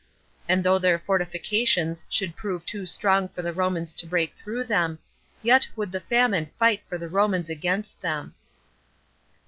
And 0.49 0.63
though 0.63 0.79
their 0.79 0.97
fortifications 0.97 2.07
should 2.09 2.35
prove 2.35 2.65
too 2.65 2.87
strong 2.87 3.29
for 3.29 3.43
the 3.43 3.53
Romans 3.53 3.93
to 3.93 4.07
break 4.07 4.33
through 4.33 4.63
them, 4.63 4.97
yet 5.43 5.67
would 5.75 5.91
the 5.91 5.99
famine 6.01 6.49
fight 6.57 6.81
for 6.89 6.97
the 6.97 7.07
Romans 7.07 7.51
against 7.51 8.01
them. 8.01 8.33